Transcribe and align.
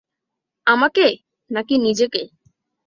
আমাকে 0.67 1.05
নাকি 1.51 1.75
নিজেকে? 1.77 2.21